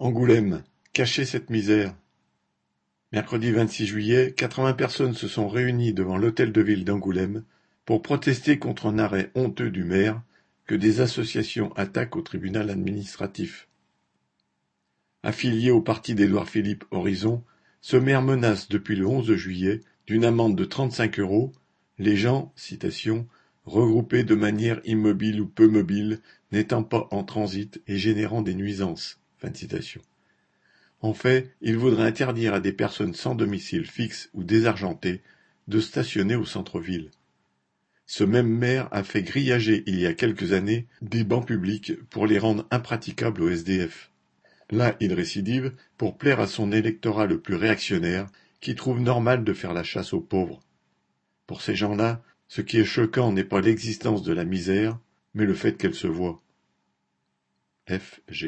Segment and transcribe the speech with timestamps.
[0.00, 1.92] Angoulême, cachez cette misère.
[3.10, 7.42] Mercredi vingt-six juillet, quatre-vingts personnes se sont réunies devant l'hôtel de ville d'Angoulême
[7.84, 10.22] pour protester contre un arrêt honteux du maire
[10.66, 13.66] que des associations attaquent au tribunal administratif.
[15.24, 17.42] Affilié au parti d'Édouard Philippe Horizon,
[17.80, 21.50] ce maire menace depuis le 11 juillet d'une amende de 35 euros
[21.98, 23.26] les gens, citation,
[23.64, 26.20] regroupés de manière immobile ou peu mobile,
[26.52, 29.18] n'étant pas en transit et générant des nuisances.
[31.00, 35.22] En fait, il voudrait interdire à des personnes sans domicile fixe ou désargentées
[35.68, 37.10] de stationner au centre-ville.
[38.06, 42.26] Ce même maire a fait grillager il y a quelques années des bancs publics pour
[42.26, 44.10] les rendre impraticables aux SDF.
[44.70, 48.26] Là, il récidive pour plaire à son électorat le plus réactionnaire
[48.60, 50.60] qui trouve normal de faire la chasse aux pauvres.
[51.46, 54.98] Pour ces gens-là, ce qui est choquant n'est pas l'existence de la misère,
[55.34, 56.40] mais le fait qu'elle se voit.
[57.90, 58.20] F.
[58.28, 58.46] G.